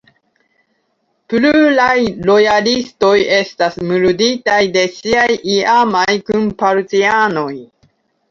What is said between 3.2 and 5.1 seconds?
estas murditaj de